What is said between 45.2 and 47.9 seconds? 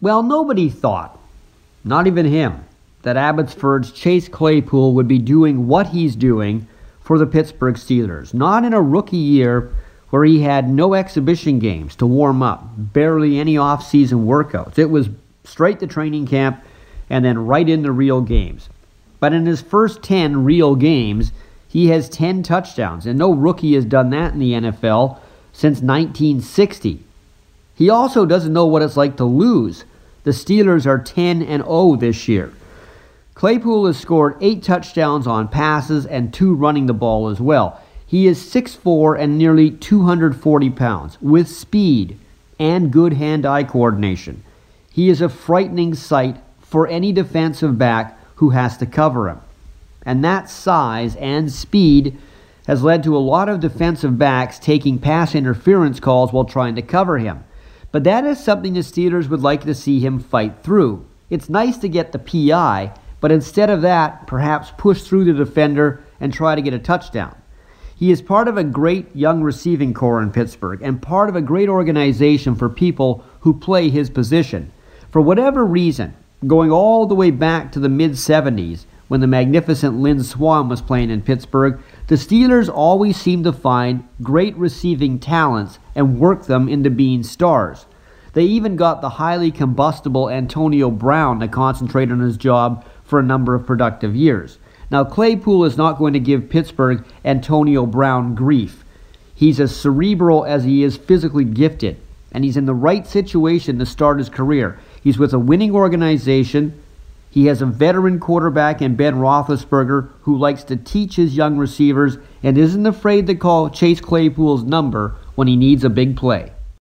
a frightening sight for any defensive